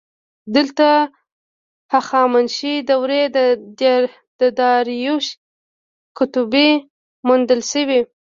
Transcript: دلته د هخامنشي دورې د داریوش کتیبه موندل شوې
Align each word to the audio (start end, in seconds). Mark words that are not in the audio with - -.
دلته 0.55 0.87
د 1.05 1.09
هخامنشي 1.93 2.75
دورې 2.89 3.23
د 4.39 4.41
داریوش 4.59 5.25
کتیبه 6.17 6.67
موندل 7.27 7.61
شوې 7.71 8.01